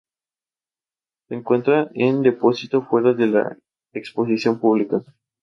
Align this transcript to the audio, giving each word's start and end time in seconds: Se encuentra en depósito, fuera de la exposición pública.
Se 1.27 1.35
encuentra 1.35 1.91
en 1.93 2.23
depósito, 2.23 2.81
fuera 2.81 3.13
de 3.13 3.27
la 3.27 3.57
exposición 3.93 4.59
pública. 4.59 5.03